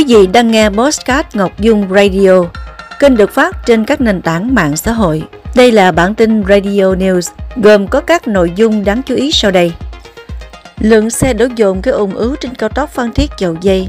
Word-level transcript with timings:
Quý 0.00 0.16
vị 0.16 0.26
đang 0.26 0.50
nghe 0.50 0.70
Postcard 0.70 1.28
Ngọc 1.34 1.58
Dung 1.58 1.88
Radio, 1.90 2.44
kênh 2.98 3.16
được 3.16 3.30
phát 3.30 3.66
trên 3.66 3.84
các 3.84 4.00
nền 4.00 4.22
tảng 4.22 4.54
mạng 4.54 4.76
xã 4.76 4.92
hội. 4.92 5.22
Đây 5.54 5.72
là 5.72 5.92
bản 5.92 6.14
tin 6.14 6.44
Radio 6.48 6.94
News 6.94 7.30
gồm 7.56 7.86
có 7.88 8.00
các 8.00 8.28
nội 8.28 8.52
dung 8.56 8.84
đáng 8.84 9.02
chú 9.02 9.14
ý 9.14 9.32
sau 9.32 9.50
đây. 9.50 9.72
Lượng 10.78 11.10
xe 11.10 11.34
đổ 11.34 11.46
dồn 11.56 11.80
gây 11.80 11.94
ủng 11.94 12.14
ứ 12.14 12.36
trên 12.40 12.54
cao 12.54 12.68
tốc 12.68 12.90
Phan 12.90 13.12
Thiết 13.12 13.30
Dầu 13.38 13.56
Dây. 13.60 13.88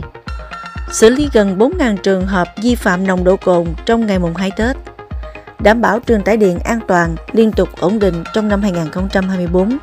Xử 0.91 1.09
lý 1.09 1.29
gần 1.34 1.57
4.000 1.57 1.97
trường 1.97 2.28
hợp 2.28 2.48
vi 2.62 2.75
phạm 2.75 3.07
nồng 3.07 3.23
độ 3.23 3.36
cồn 3.36 3.68
trong 3.86 4.05
ngày 4.05 4.20
mùng 4.20 4.36
2 4.36 4.52
Tết. 4.52 4.78
Đảm 5.59 5.82
bảo 5.82 6.00
trường 6.00 6.21
tải 6.21 6.38
điện 6.38 6.59
an 6.59 6.80
toàn, 6.88 7.16
liên 7.32 7.52
tục 7.52 7.70
ổn 7.80 8.00
định 8.00 8.23
trong 8.34 8.48
năm 8.48 8.62
2024. 8.62 9.78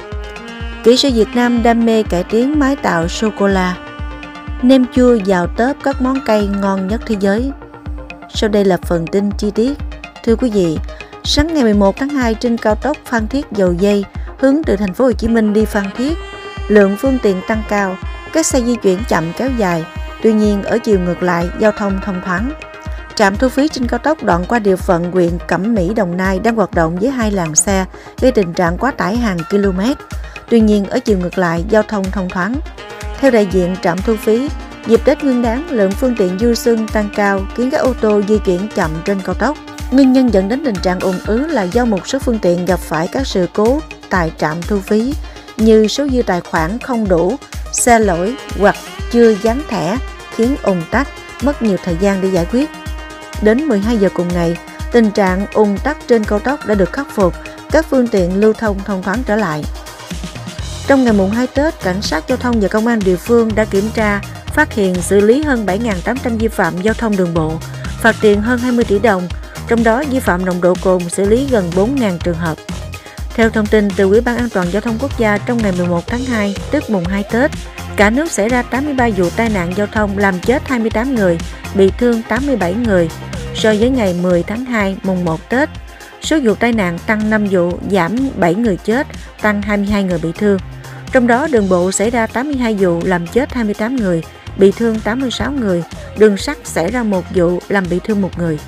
Kỹ 0.84 0.96
sư 0.96 1.10
Việt 1.14 1.28
Nam 1.34 1.62
đam 1.62 1.84
mê 1.84 2.02
cải 2.02 2.24
tiến 2.24 2.58
máy 2.58 2.76
tạo 2.76 3.08
sô-cô-la 3.08 3.87
nêm 4.62 4.86
chua 4.92 5.18
vào 5.26 5.46
tớp 5.46 5.72
các 5.82 6.02
món 6.02 6.18
cây 6.26 6.48
ngon 6.60 6.88
nhất 6.88 7.00
thế 7.06 7.16
giới. 7.20 7.50
Sau 8.34 8.50
đây 8.50 8.64
là 8.64 8.76
phần 8.76 9.06
tin 9.06 9.30
chi 9.30 9.50
tiết. 9.50 9.78
Thưa 10.24 10.36
quý 10.36 10.50
vị, 10.50 10.78
sáng 11.24 11.54
ngày 11.54 11.62
11 11.62 11.96
tháng 11.96 12.08
2 12.08 12.34
trên 12.34 12.56
cao 12.56 12.74
tốc 12.74 12.96
Phan 13.04 13.28
Thiết 13.28 13.46
Dầu 13.52 13.72
Dây 13.72 14.04
hướng 14.38 14.62
từ 14.66 14.76
thành 14.76 14.94
phố 14.94 15.04
Hồ 15.04 15.12
Chí 15.12 15.28
Minh 15.28 15.52
đi 15.52 15.64
Phan 15.64 15.84
Thiết, 15.96 16.18
lượng 16.68 16.96
phương 16.98 17.18
tiện 17.22 17.40
tăng 17.48 17.62
cao, 17.68 17.96
các 18.32 18.46
xe 18.46 18.60
di 18.60 18.76
chuyển 18.76 18.98
chậm 19.08 19.32
kéo 19.36 19.50
dài. 19.58 19.84
Tuy 20.22 20.32
nhiên 20.32 20.62
ở 20.62 20.78
chiều 20.78 21.00
ngược 21.00 21.22
lại, 21.22 21.48
giao 21.58 21.72
thông 21.72 22.00
thông 22.04 22.20
thoáng. 22.24 22.50
Trạm 23.14 23.36
thu 23.36 23.48
phí 23.48 23.68
trên 23.68 23.86
cao 23.86 23.98
tốc 23.98 24.24
đoạn 24.24 24.44
qua 24.48 24.58
địa 24.58 24.76
phận 24.76 25.12
huyện 25.12 25.30
Cẩm 25.48 25.74
Mỹ, 25.74 25.94
Đồng 25.94 26.16
Nai 26.16 26.38
đang 26.38 26.56
hoạt 26.56 26.74
động 26.74 26.96
với 26.96 27.10
hai 27.10 27.30
làn 27.30 27.54
xe, 27.54 27.84
gây 28.20 28.32
tình 28.32 28.52
trạng 28.52 28.78
quá 28.78 28.90
tải 28.90 29.16
hàng 29.16 29.38
km. 29.50 29.80
Tuy 30.48 30.60
nhiên 30.60 30.84
ở 30.84 30.98
chiều 30.98 31.18
ngược 31.18 31.38
lại, 31.38 31.64
giao 31.68 31.82
thông 31.82 32.04
thông 32.10 32.28
thoáng. 32.28 32.54
Theo 33.18 33.30
đại 33.30 33.46
diện 33.52 33.76
trạm 33.82 33.98
thu 33.98 34.16
phí, 34.16 34.48
dịp 34.86 35.04
Tết 35.04 35.24
Nguyên 35.24 35.42
đán 35.42 35.70
lượng 35.70 35.92
phương 35.92 36.14
tiện 36.18 36.38
du 36.38 36.54
xuân 36.54 36.88
tăng 36.88 37.08
cao 37.16 37.40
khiến 37.56 37.70
các 37.70 37.78
ô 37.78 37.94
tô 38.00 38.22
di 38.28 38.38
chuyển 38.38 38.68
chậm 38.74 38.90
trên 39.04 39.20
cao 39.24 39.34
tốc. 39.34 39.56
Nguyên 39.90 40.12
nhân 40.12 40.32
dẫn 40.32 40.48
đến 40.48 40.64
tình 40.64 40.74
trạng 40.82 41.00
ùn 41.00 41.14
ứ 41.26 41.46
là 41.46 41.62
do 41.62 41.84
một 41.84 42.08
số 42.08 42.18
phương 42.18 42.38
tiện 42.38 42.64
gặp 42.64 42.80
phải 42.80 43.08
các 43.12 43.26
sự 43.26 43.46
cố 43.52 43.80
tại 44.08 44.32
trạm 44.38 44.62
thu 44.62 44.80
phí 44.80 45.14
như 45.56 45.88
số 45.88 46.08
dư 46.08 46.22
tài 46.22 46.40
khoản 46.40 46.78
không 46.78 47.08
đủ, 47.08 47.36
xe 47.72 47.98
lỗi 47.98 48.36
hoặc 48.58 48.76
chưa 49.10 49.34
dán 49.42 49.62
thẻ 49.68 49.96
khiến 50.34 50.56
ùn 50.62 50.82
tắc, 50.90 51.08
mất 51.42 51.62
nhiều 51.62 51.76
thời 51.84 51.96
gian 52.00 52.20
để 52.20 52.28
giải 52.28 52.46
quyết. 52.52 52.70
Đến 53.42 53.64
12 53.64 53.96
giờ 53.96 54.08
cùng 54.14 54.28
ngày, 54.28 54.56
tình 54.92 55.10
trạng 55.10 55.46
ùn 55.52 55.78
tắc 55.84 56.08
trên 56.08 56.24
cao 56.24 56.38
tốc 56.38 56.66
đã 56.66 56.74
được 56.74 56.92
khắc 56.92 57.06
phục, 57.14 57.34
các 57.70 57.86
phương 57.90 58.08
tiện 58.08 58.40
lưu 58.40 58.52
thông 58.52 58.78
thông 58.84 59.02
thoáng 59.02 59.22
trở 59.26 59.36
lại. 59.36 59.64
Trong 60.88 61.04
ngày 61.04 61.12
mùng 61.12 61.30
2 61.30 61.46
Tết, 61.46 61.80
cảnh 61.80 62.02
sát 62.02 62.24
giao 62.28 62.38
thông 62.38 62.60
và 62.60 62.68
công 62.68 62.86
an 62.86 62.98
địa 63.04 63.16
phương 63.16 63.54
đã 63.54 63.64
kiểm 63.64 63.90
tra, 63.94 64.20
phát 64.46 64.72
hiện 64.72 64.94
xử 64.94 65.20
lý 65.20 65.42
hơn 65.42 65.66
7.800 65.66 66.38
vi 66.38 66.48
phạm 66.48 66.82
giao 66.82 66.94
thông 66.94 67.16
đường 67.16 67.34
bộ, 67.34 67.52
phạt 68.00 68.16
tiền 68.20 68.42
hơn 68.42 68.58
20 68.58 68.84
tỷ 68.84 68.98
đồng, 68.98 69.28
trong 69.68 69.84
đó 69.84 70.02
vi 70.10 70.20
phạm 70.20 70.44
nồng 70.44 70.60
độ 70.60 70.74
cồn 70.82 71.08
xử 71.08 71.28
lý 71.28 71.46
gần 71.50 71.70
4.000 71.74 72.18
trường 72.18 72.36
hợp. 72.36 72.58
Theo 73.34 73.50
thông 73.50 73.66
tin 73.66 73.88
từ 73.96 74.04
Ủy 74.04 74.20
ban 74.20 74.36
An 74.36 74.48
toàn 74.48 74.72
Giao 74.72 74.82
thông 74.82 74.98
Quốc 75.00 75.18
gia 75.18 75.38
trong 75.38 75.58
ngày 75.62 75.72
11 75.78 76.06
tháng 76.06 76.24
2, 76.24 76.54
tức 76.70 76.90
mùng 76.90 77.04
2 77.04 77.24
Tết, 77.32 77.50
cả 77.96 78.10
nước 78.10 78.32
xảy 78.32 78.48
ra 78.48 78.62
83 78.62 79.08
vụ 79.16 79.30
tai 79.36 79.48
nạn 79.48 79.72
giao 79.76 79.86
thông 79.86 80.18
làm 80.18 80.40
chết 80.40 80.68
28 80.68 81.14
người, 81.14 81.38
bị 81.74 81.90
thương 81.98 82.22
87 82.28 82.74
người. 82.74 83.08
So 83.54 83.74
với 83.78 83.90
ngày 83.90 84.14
10 84.22 84.42
tháng 84.42 84.64
2, 84.64 84.96
mùng 85.02 85.24
1 85.24 85.48
Tết, 85.48 85.68
số 86.22 86.38
vụ 86.42 86.54
tai 86.54 86.72
nạn 86.72 86.98
tăng 87.06 87.30
5 87.30 87.46
vụ, 87.50 87.72
giảm 87.90 88.16
7 88.36 88.54
người 88.54 88.76
chết, 88.76 89.06
tăng 89.42 89.62
22 89.62 90.04
người 90.04 90.18
bị 90.18 90.32
thương. 90.38 90.58
Trong 91.12 91.26
đó 91.26 91.46
đường 91.50 91.68
bộ 91.68 91.92
xảy 91.92 92.10
ra 92.10 92.26
82 92.26 92.74
vụ 92.74 93.00
làm 93.04 93.26
chết 93.26 93.54
28 93.54 93.96
người, 93.96 94.22
bị 94.58 94.72
thương 94.72 95.00
86 95.00 95.52
người, 95.52 95.82
đường 96.18 96.36
sắt 96.36 96.58
xảy 96.64 96.90
ra 96.90 97.02
một 97.02 97.24
vụ 97.34 97.58
làm 97.68 97.84
bị 97.90 98.00
thương 98.04 98.20
một 98.20 98.38
người. 98.38 98.58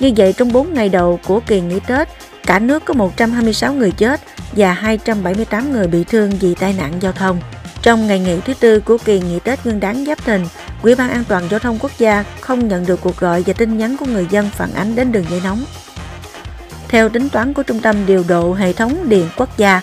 Như 0.00 0.12
vậy 0.16 0.32
trong 0.32 0.52
4 0.52 0.74
ngày 0.74 0.88
đầu 0.88 1.20
của 1.26 1.40
kỳ 1.40 1.60
nghỉ 1.60 1.80
Tết, 1.86 2.08
cả 2.46 2.58
nước 2.58 2.84
có 2.84 2.94
126 2.94 3.74
người 3.74 3.90
chết 3.90 4.20
và 4.52 4.72
278 4.72 5.72
người 5.72 5.86
bị 5.86 6.04
thương 6.04 6.30
vì 6.40 6.54
tai 6.54 6.72
nạn 6.72 6.92
giao 7.00 7.12
thông. 7.12 7.40
Trong 7.82 8.06
ngày 8.06 8.18
nghỉ 8.18 8.40
thứ 8.44 8.54
tư 8.54 8.80
của 8.80 8.98
kỳ 9.04 9.20
nghỉ 9.20 9.38
Tết 9.38 9.64
Nguyên 9.64 9.80
đán 9.80 10.04
Giáp 10.04 10.24
Thìn, 10.24 10.40
Ủy 10.82 10.94
ban 10.94 11.10
An 11.10 11.24
toàn 11.28 11.44
Giao 11.50 11.60
thông 11.60 11.78
Quốc 11.78 11.92
gia 11.98 12.24
không 12.40 12.68
nhận 12.68 12.86
được 12.86 13.00
cuộc 13.00 13.16
gọi 13.16 13.42
và 13.46 13.52
tin 13.52 13.78
nhắn 13.78 13.96
của 13.96 14.06
người 14.06 14.26
dân 14.30 14.50
phản 14.56 14.72
ánh 14.74 14.94
đến 14.94 15.12
đường 15.12 15.24
dây 15.30 15.40
nóng. 15.44 15.64
Theo 16.88 17.08
tính 17.08 17.28
toán 17.28 17.54
của 17.54 17.62
Trung 17.62 17.80
tâm 17.80 18.06
Điều 18.06 18.24
độ 18.28 18.52
Hệ 18.52 18.72
thống 18.72 19.08
Điện 19.08 19.28
Quốc 19.36 19.58
gia, 19.58 19.80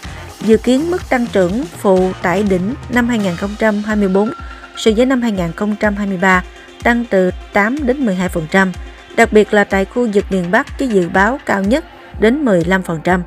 dự 0.47 0.57
kiến 0.57 0.91
mức 0.91 1.09
tăng 1.09 1.25
trưởng 1.31 1.63
phụ 1.77 2.11
tại 2.21 2.43
đỉnh 2.43 2.73
năm 2.89 3.07
2024 3.07 4.31
so 4.77 4.91
với 4.97 5.05
năm 5.05 5.21
2023 5.21 6.43
tăng 6.83 7.05
từ 7.09 7.31
8 7.53 7.77
đến 7.85 8.05
12%, 8.05 8.71
đặc 9.17 9.33
biệt 9.33 9.53
là 9.53 9.63
tại 9.63 9.85
khu 9.85 10.07
vực 10.13 10.25
miền 10.29 10.51
Bắc 10.51 10.79
với 10.79 10.87
dự 10.87 11.09
báo 11.09 11.39
cao 11.45 11.63
nhất 11.63 11.85
đến 12.19 12.45
15%. 12.45 13.19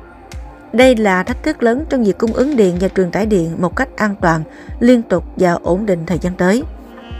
Đây 0.73 0.95
là 0.95 1.23
thách 1.23 1.43
thức 1.43 1.63
lớn 1.63 1.85
trong 1.89 2.03
việc 2.03 2.17
cung 2.17 2.33
ứng 2.33 2.55
điện 2.55 2.77
và 2.79 2.87
truyền 2.87 3.11
tải 3.11 3.25
điện 3.25 3.55
một 3.59 3.75
cách 3.75 3.89
an 3.97 4.15
toàn, 4.21 4.43
liên 4.79 5.01
tục 5.01 5.23
và 5.35 5.51
ổn 5.51 5.85
định 5.85 6.05
thời 6.05 6.17
gian 6.17 6.33
tới. 6.33 6.63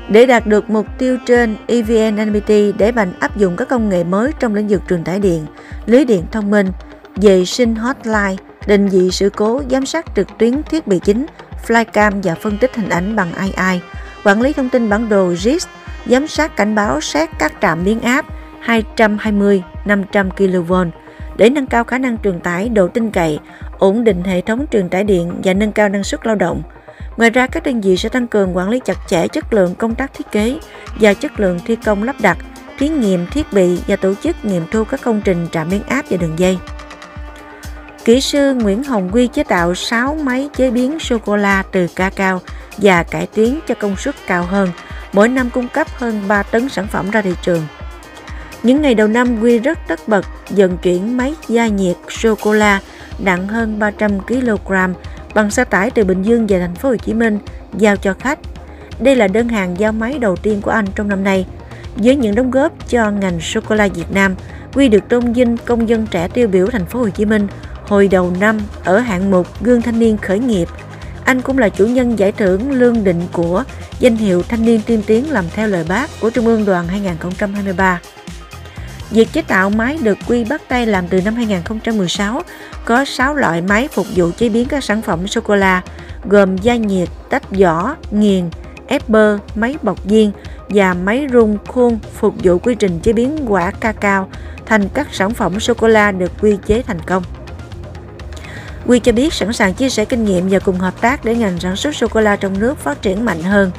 Để 0.10 0.26
đạt 0.26 0.48
được 0.48 0.70
mục 0.70 0.86
tiêu 0.98 1.18
trên, 1.26 1.56
EVN 1.68 2.16
NPT 2.16 2.50
để 2.78 2.92
mạnh 2.92 3.14
áp 3.20 3.38
dụng 3.38 3.56
các 3.56 3.70
công 3.70 3.90
nghệ 3.90 4.04
mới 4.04 4.32
trong 4.40 4.56
lĩnh 4.56 4.68
vực 4.68 4.82
truyền 4.90 5.04
tải 5.04 5.20
điện, 5.20 5.46
lưới 5.86 6.06
điện 6.06 6.24
thông 6.32 6.52
minh, 6.52 6.68
vệ 7.16 7.46
sinh 7.46 7.76
hotline, 7.76 8.36
định 8.68 8.88
vị 8.88 9.10
sự 9.12 9.30
cố, 9.30 9.62
giám 9.70 9.86
sát 9.86 10.06
trực 10.16 10.28
tuyến 10.38 10.64
thiết 10.64 10.88
bị 10.88 11.00
chính, 11.00 11.26
flycam 11.68 12.12
và 12.24 12.36
phân 12.36 12.58
tích 12.58 12.76
hình 12.76 12.90
ảnh 12.90 13.16
bằng 13.16 13.34
AI, 13.34 13.82
quản 14.24 14.42
lý 14.42 14.54
thông 14.54 14.70
tin 14.70 14.90
bản 14.90 15.10
đồ 15.10 15.34
GIS, 15.36 15.68
giám 16.06 16.28
sát 16.28 16.56
cảnh 16.56 16.76
báo 16.76 17.02
xét 17.02 17.30
các 17.40 17.54
trạm 17.62 17.84
biến 17.84 18.00
áp 18.00 18.26
220 18.62 19.64
500 19.86 20.32
kV 20.32 20.74
để 21.38 21.50
nâng 21.50 21.68
cao 21.68 21.84
khả 21.84 21.98
năng 21.98 22.18
truyền 22.18 22.40
tải, 22.40 22.70
độ 22.70 22.88
tin 22.88 23.12
cậy, 23.12 23.40
ổn 23.80 24.04
định 24.04 24.24
hệ 24.24 24.42
thống 24.42 24.66
truyền 24.72 24.90
tải 24.90 25.04
điện 25.04 25.34
và 25.44 25.54
nâng 25.54 25.72
cao 25.72 25.90
năng 25.90 26.04
suất 26.04 26.28
lao 26.28 26.36
động. 26.36 26.62
Ngoài 27.18 27.30
ra, 27.30 27.48
các 27.48 27.64
đơn 27.64 27.82
vị 27.82 27.98
sẽ 27.98 28.10
tăng 28.10 28.28
cường 28.28 28.58
quản 28.58 28.70
lý 28.70 28.80
chặt 28.86 28.98
chẽ 29.08 29.28
chất 29.28 29.54
lượng 29.54 29.76
công 29.76 29.96
tác 29.96 30.14
thiết 30.14 30.32
kế 30.32 30.60
và 31.00 31.14
chất 31.14 31.40
lượng 31.40 31.60
thi 31.66 31.76
công 31.76 32.04
lắp 32.04 32.16
đặt, 32.22 32.38
thí 32.78 32.90
nghiệm 32.90 33.28
thiết 33.28 33.54
bị 33.54 33.80
và 33.88 33.96
tổ 33.96 34.14
chức 34.24 34.46
nghiệm 34.46 34.64
thu 34.72 34.84
các 34.84 35.02
công 35.04 35.22
trình 35.22 35.48
trạm 35.52 35.70
biến 35.70 35.84
áp 35.88 36.06
và 36.10 36.18
đường 36.18 36.40
dây. 36.40 36.58
Kỹ 38.06 38.22
sư 38.22 38.54
Nguyễn 38.54 38.84
Hồng 38.84 39.10
Quy 39.14 39.28
chế 39.28 39.44
tạo 39.44 39.76
6 39.76 40.18
máy 40.24 40.50
chế 40.56 40.72
biến 40.72 41.00
sô-cô-la 41.00 41.64
từ 41.72 41.88
cacao 41.88 42.42
và 42.78 43.04
cải 43.04 43.28
tiến 43.28 43.60
cho 43.68 43.76
công 43.76 43.96
suất 43.96 44.16
cao 44.28 44.44
hơn, 44.44 44.70
mỗi 45.14 45.28
năm 45.28 45.50
cung 45.50 45.68
cấp 45.68 45.88
hơn 45.96 46.22
3 46.28 46.44
tấn 46.44 46.70
sản 46.70 46.88
phẩm 46.88 47.12
ra 47.12 47.22
thị 47.22 47.34
trường. 47.44 47.62
Những 48.64 48.82
ngày 48.82 48.96
đầu 48.96 49.08
năm, 49.08 49.42
Quy 49.42 49.60
rất 49.60 49.80
tất 49.88 50.08
bật 50.08 50.26
vận 50.50 50.78
chuyển 50.78 51.18
máy 51.18 51.34
gia 51.48 51.68
nhiệt 51.68 51.96
sô-cô-la 52.10 52.80
nặng 53.20 53.48
hơn 53.48 53.80
300 53.80 54.20
kg 54.20 54.74
bằng 55.34 55.52
xe 55.52 55.64
tải 55.64 55.92
từ 55.92 56.04
Bình 56.04 56.24
Dương 56.24 56.48
về 56.48 56.60
thành 56.60 56.76
phố 56.76 56.90
Hồ 56.90 56.96
Chí 56.96 57.14
Minh 57.14 57.40
giao 57.74 57.96
cho 57.96 58.14
khách. 58.14 58.40
Đây 59.00 59.16
là 59.16 59.28
đơn 59.28 59.50
hàng 59.50 59.76
giao 59.80 59.92
máy 59.92 60.20
đầu 60.20 60.36
tiên 60.36 60.62
của 60.62 60.72
anh 60.72 60.86
trong 60.96 61.08
năm 61.08 61.24
nay. 61.24 61.46
Với 61.96 62.16
những 62.16 62.36
đóng 62.36 62.52
góp 62.52 62.90
cho 62.90 63.12
ngành 63.12 63.40
sô-cô-la 63.40 63.88
Việt 63.88 64.12
Nam, 64.12 64.36
Quy 64.74 64.88
được 64.88 65.10
tôn 65.10 65.34
vinh 65.34 65.58
công 65.66 65.90
dân 65.90 66.08
trẻ 66.12 66.28
tiêu 66.28 66.48
biểu 66.48 66.68
thành 66.68 66.86
phố 66.86 67.00
Hồ 67.00 67.10
Chí 67.10 67.26
Minh 67.26 67.48
hồi 67.92 68.08
đầu 68.08 68.34
năm 68.40 68.60
ở 68.84 69.00
hạng 69.00 69.32
mục 69.32 69.64
Gương 69.64 69.82
Thanh 69.82 70.00
niên 70.00 70.18
khởi 70.18 70.40
nghiệp. 70.40 70.68
Anh 71.26 71.42
cũng 71.42 71.58
là 71.58 71.70
chủ 71.70 71.86
nhân 71.86 72.20
giải 72.20 72.32
thưởng 72.32 72.72
lương 72.72 73.04
định 73.04 73.22
của 73.32 73.64
danh 74.00 74.16
hiệu 74.16 74.44
Thanh 74.44 74.66
niên 74.66 74.82
tiên 74.86 75.04
tiến 75.06 75.32
làm 75.32 75.46
theo 75.54 75.68
lời 75.68 75.86
bác 75.90 76.10
của 76.22 76.30
Trung 76.30 76.46
ương 76.46 76.66
đoàn 76.66 76.88
2023. 76.88 78.00
Việc 79.10 79.34
chế 79.34 79.42
tạo 79.42 79.70
máy 79.70 79.98
được 80.02 80.18
Quy 80.28 80.46
bắt 80.46 80.62
tay 80.68 80.86
làm 80.86 81.08
từ 81.08 81.22
năm 81.22 81.36
2016, 81.36 82.42
có 82.86 83.06
6 83.06 83.36
loại 83.36 83.62
máy 83.62 83.88
phục 83.88 84.08
vụ 84.16 84.32
chế 84.38 84.50
biến 84.50 84.68
các 84.68 84.84
sản 84.84 85.02
phẩm 85.02 85.28
sô-cô-la, 85.28 85.82
gồm 86.30 86.58
gia 86.58 86.76
nhiệt, 86.76 87.10
tách 87.30 87.52
vỏ, 87.60 87.96
nghiền, 88.12 88.50
ép 88.88 89.10
bơ, 89.10 89.38
máy 89.56 89.76
bọc 89.82 90.04
viên 90.04 90.32
và 90.70 90.94
máy 90.94 91.28
rung 91.34 91.58
khuôn 91.68 92.00
phục 92.20 92.36
vụ 92.44 92.58
quy 92.58 92.76
trình 92.76 93.00
chế 93.00 93.14
biến 93.14 93.38
quả 93.48 93.72
cacao 93.72 94.30
thành 94.66 94.90
các 94.94 95.08
sản 95.12 95.34
phẩm 95.34 95.60
sô-cô-la 95.60 96.12
được 96.12 96.32
quy 96.42 96.58
chế 96.66 96.82
thành 96.82 97.00
công. 97.06 97.24
Quy 98.88 99.00
cho 99.00 99.12
biết 99.12 99.34
sẵn 99.34 99.54
sàng 99.54 99.74
chia 99.74 99.90
sẻ 99.90 100.06
kinh 100.06 100.26
nghiệm 100.26 100.48
và 100.50 100.60
cùng 100.60 100.80
hợp 100.80 101.02
tác 101.02 101.26
để 101.26 101.36
ngành 101.36 101.60
sản 101.60 101.76
xuất 101.76 101.96
sô-cô-la 101.96 102.36
trong 102.36 102.60
nước 102.60 102.80
phát 102.80 103.02
triển 103.02 103.26
mạnh 103.26 103.44
hơn. 103.44 103.72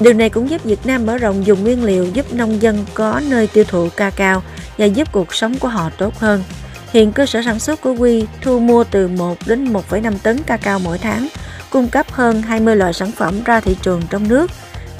Điều 0.00 0.12
này 0.12 0.30
cũng 0.30 0.50
giúp 0.50 0.64
Việt 0.64 0.86
Nam 0.86 1.06
mở 1.06 1.18
rộng 1.18 1.46
dùng 1.46 1.64
nguyên 1.64 1.84
liệu 1.84 2.04
giúp 2.04 2.32
nông 2.32 2.62
dân 2.62 2.84
có 2.94 3.20
nơi 3.28 3.46
tiêu 3.46 3.64
thụ 3.68 3.88
cacao 3.96 4.42
và 4.78 4.86
giúp 4.86 5.12
cuộc 5.12 5.34
sống 5.34 5.58
của 5.58 5.68
họ 5.68 5.90
tốt 5.98 6.18
hơn. 6.18 6.42
Hiện 6.90 7.12
cơ 7.12 7.26
sở 7.26 7.42
sản 7.42 7.58
xuất 7.58 7.80
của 7.80 7.94
Quy 7.98 8.26
thu 8.42 8.60
mua 8.60 8.84
từ 8.84 9.08
1 9.08 9.38
đến 9.46 9.72
1,5 9.72 10.12
tấn 10.22 10.42
cacao 10.42 10.78
mỗi 10.78 10.98
tháng, 10.98 11.28
cung 11.70 11.88
cấp 11.88 12.06
hơn 12.10 12.42
20 12.42 12.76
loại 12.76 12.92
sản 12.92 13.10
phẩm 13.10 13.44
ra 13.44 13.60
thị 13.60 13.76
trường 13.82 14.02
trong 14.10 14.28
nước. 14.28 14.50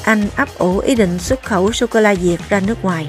Anh 0.02 0.28
ấp 0.36 0.48
ủ 0.58 0.78
ý 0.78 0.94
định 0.94 1.18
xuất 1.18 1.42
khẩu 1.42 1.72
sô-cô-la 1.72 2.14
Việt 2.14 2.38
ra 2.48 2.60
nước 2.60 2.84
ngoài. 2.84 3.08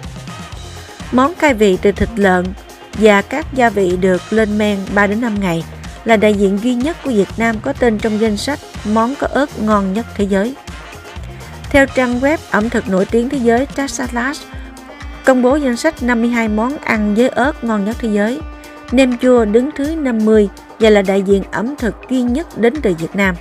Món 1.12 1.33
khai 1.36 1.53
vị 1.53 1.77
từ 1.81 1.92
thịt 1.92 2.09
lợn 2.15 2.45
và 2.94 3.21
các 3.21 3.45
gia 3.53 3.69
vị 3.69 3.97
được 3.97 4.21
lên 4.30 4.57
men 4.57 4.80
3 4.94 5.07
đến 5.07 5.21
5 5.21 5.39
ngày 5.39 5.63
là 6.06 6.18
đại 6.18 6.34
diện 6.34 6.60
duy 6.63 6.75
nhất 6.75 6.98
của 7.04 7.12
Việt 7.12 7.30
Nam 7.38 7.56
có 7.62 7.74
tên 7.74 7.98
trong 7.98 8.19
danh 8.19 8.38
sách 8.38 8.60
món 8.94 9.16
có 9.16 9.28
ớt 9.28 9.60
ngon 9.60 9.94
nhất 9.94 10.06
thế 10.16 10.25
giới. 10.30 10.56
Theo 11.69 11.86
trang 11.86 12.19
web 12.19 12.38
ẩm 12.52 12.69
thực 12.69 12.90
nổi 12.90 13.06
tiếng 13.06 13.30
thế 13.30 13.38
giới 13.38 13.66
Tassalas, 13.66 14.42
công 15.25 15.42
bố 15.42 15.56
danh 15.56 15.78
sách 15.78 16.04
52 16.04 16.48
món 16.48 16.78
ăn 16.78 17.16
với 17.16 17.30
ớt 17.30 17.63
ngon 17.63 17.86
nhất 17.86 17.96
thế 18.00 18.10
giới. 18.12 18.40
Nem 18.92 19.18
chua 19.18 19.46
đứng 19.46 19.69
thứ 19.75 19.96
50 19.96 20.50
và 20.80 20.90
là 20.90 21.02
đại 21.02 21.22
diện 21.22 21.44
ẩm 21.52 21.75
thực 21.78 21.96
duy 22.10 22.22
nhất 22.22 22.57
đến 22.57 22.74
từ 22.81 22.96
Việt 23.00 23.16
Nam. 23.16 23.36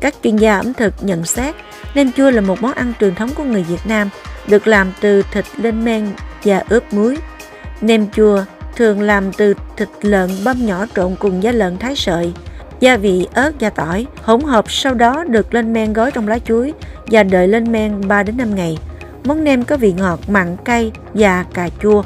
Các 0.00 0.14
chuyên 0.22 0.36
gia 0.36 0.56
ẩm 0.56 0.74
thực 0.74 0.94
nhận 1.00 1.24
xét, 1.24 1.54
nem 1.94 2.12
chua 2.12 2.30
là 2.30 2.40
một 2.40 2.62
món 2.62 2.72
ăn 2.72 2.92
truyền 3.00 3.14
thống 3.14 3.30
của 3.34 3.44
người 3.44 3.62
Việt 3.62 3.86
Nam, 3.86 4.08
được 4.46 4.66
làm 4.66 4.92
từ 5.00 5.22
thịt 5.32 5.44
lên 5.56 5.84
men 5.84 6.10
và 6.44 6.62
ướp 6.68 6.92
muối. 6.92 7.16
Nem 7.80 8.10
chua 8.10 8.44
thường 8.76 9.00
làm 9.00 9.32
từ 9.32 9.54
thịt 9.76 9.88
lợn 10.02 10.30
băm 10.44 10.66
nhỏ 10.66 10.86
trộn 10.96 11.16
cùng 11.18 11.42
da 11.42 11.52
lợn 11.52 11.78
thái 11.78 11.96
sợi, 11.96 12.32
gia 12.80 12.96
vị 12.96 13.26
ớt 13.34 13.52
và 13.60 13.70
tỏi, 13.70 14.06
hỗn 14.22 14.40
hợp 14.40 14.64
sau 14.70 14.94
đó 14.94 15.24
được 15.24 15.54
lên 15.54 15.72
men 15.72 15.92
gói 15.92 16.10
trong 16.10 16.28
lá 16.28 16.38
chuối 16.38 16.72
và 17.06 17.22
đợi 17.22 17.48
lên 17.48 17.72
men 17.72 18.08
3 18.08 18.22
đến 18.22 18.36
5 18.36 18.54
ngày. 18.54 18.78
Món 19.24 19.44
nem 19.44 19.64
có 19.64 19.76
vị 19.76 19.92
ngọt, 19.92 20.20
mặn, 20.28 20.56
cay 20.64 20.92
và 21.14 21.44
cà 21.54 21.68
chua, 21.82 22.02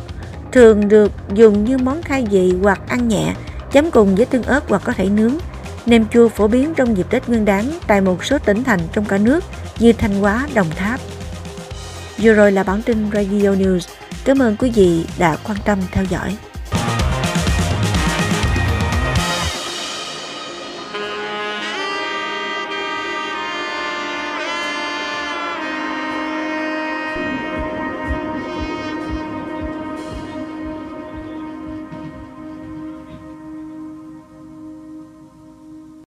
thường 0.53 0.89
được 0.89 1.13
dùng 1.35 1.65
như 1.65 1.79
món 1.79 2.03
khai 2.03 2.27
vị 2.31 2.55
hoặc 2.63 2.81
ăn 2.89 3.09
nhẹ, 3.09 3.35
chấm 3.73 3.91
cùng 3.91 4.15
với 4.15 4.27
tương 4.27 4.43
ớt 4.43 4.69
hoặc 4.69 4.83
có 4.85 4.93
thể 4.93 5.09
nướng. 5.09 5.35
Nem 5.87 6.09
chua 6.09 6.29
phổ 6.29 6.49
biến 6.49 6.75
trong 6.75 6.97
dịp 6.97 7.07
Tết 7.11 7.29
Nguyên 7.29 7.45
đán 7.45 7.71
tại 7.87 8.01
một 8.01 8.25
số 8.25 8.39
tỉnh 8.39 8.65
thành 8.65 8.81
trong 8.93 9.05
cả 9.05 9.19
nước 9.19 9.45
như 9.79 9.93
Thanh 9.93 10.21
Hóa, 10.21 10.49
Đồng 10.55 10.71
Tháp. 10.71 11.01
Vừa 12.19 12.33
rồi 12.33 12.53
là 12.53 12.63
bản 12.63 12.83
tin 12.83 13.11
Radio 13.13 13.51
News. 13.55 13.89
Cảm 14.25 14.39
ơn 14.39 14.57
quý 14.57 14.71
vị 14.75 15.05
đã 15.19 15.37
quan 15.45 15.59
tâm 15.65 15.79
theo 15.93 16.05
dõi. 16.05 16.37